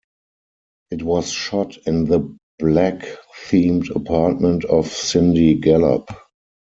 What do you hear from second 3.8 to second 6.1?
apartment of Cindy Gallop.